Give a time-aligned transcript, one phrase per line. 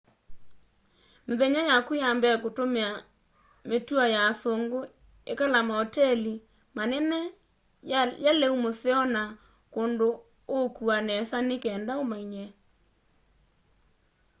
[1.27, 2.89] mithenya yaku ya mbee tumia
[3.69, 4.79] mitũo ya asungu
[5.31, 6.35] ikala mauteli
[6.77, 7.19] manene
[8.25, 9.23] ya leũ mũseo na
[9.73, 10.09] kũndũ
[10.55, 12.47] ũukũwa nesa ni kenda ũmanyie